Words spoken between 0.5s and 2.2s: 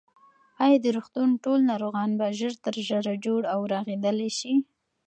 ایا د روغتون ټول ناروغان